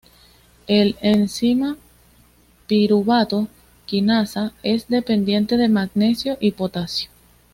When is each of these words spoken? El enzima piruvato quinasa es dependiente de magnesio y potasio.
El 0.65 0.95
enzima 1.01 1.77
piruvato 2.65 3.47
quinasa 3.85 4.51
es 4.63 4.87
dependiente 4.87 5.57
de 5.57 5.69
magnesio 5.69 6.37
y 6.39 6.53
potasio. 6.53 7.11